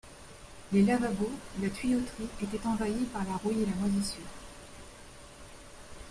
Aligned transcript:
Les 0.71 0.81
lavabos, 0.81 1.29
la 1.61 1.69
tuyauterie 1.69 2.27
étaient 2.41 2.65
envahis 2.65 3.05
par 3.13 3.23
la 3.23 3.35
rouille 3.37 3.61
et 3.61 3.65
la 3.67 3.75
moisissure. 3.75 4.25